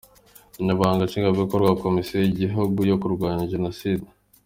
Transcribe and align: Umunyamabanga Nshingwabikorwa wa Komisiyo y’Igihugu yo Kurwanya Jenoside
Umunyamabanga 0.57 1.05
Nshingwabikorwa 1.07 1.67
wa 1.69 1.81
Komisiyo 1.85 2.15
y’Igihugu 2.19 2.77
yo 2.89 2.95
Kurwanya 3.01 3.49
Jenoside 3.53 4.05